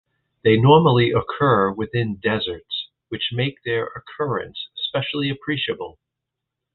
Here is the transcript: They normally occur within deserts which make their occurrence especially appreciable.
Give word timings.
They 0.43 0.57
normally 0.57 1.11
occur 1.11 1.71
within 1.71 2.15
deserts 2.15 2.87
which 3.09 3.29
make 3.31 3.61
their 3.61 3.85
occurrence 3.85 4.67
especially 4.75 5.29
appreciable. 5.29 5.99